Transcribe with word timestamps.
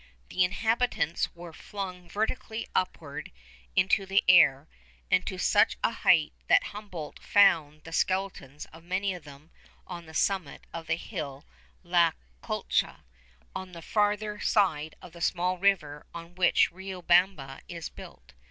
The 0.29 0.43
inhabitants 0.43 1.29
were 1.35 1.53
flung 1.53 2.09
vertically 2.09 2.67
upwards 2.73 3.29
into 3.75 4.07
the 4.07 4.23
air, 4.27 4.67
and 5.11 5.23
to 5.27 5.37
such 5.37 5.77
a 5.83 5.91
height 5.91 6.33
that 6.47 6.63
Humboldt 6.73 7.19
found 7.19 7.83
the 7.83 7.91
skeletons 7.91 8.65
of 8.73 8.83
many 8.83 9.13
of 9.13 9.25
them 9.25 9.51
on 9.85 10.07
the 10.07 10.15
summit 10.15 10.65
of 10.73 10.87
the 10.87 10.95
hill 10.95 11.45
La 11.83 12.13
Culca, 12.41 13.03
on 13.55 13.73
the 13.73 13.83
farther 13.83 14.39
side 14.39 14.95
of 15.03 15.13
the 15.13 15.21
small 15.21 15.59
river 15.59 16.07
on 16.15 16.33
which 16.33 16.71
Riobamba 16.71 17.61
is 17.67 17.89
built. 17.89 18.33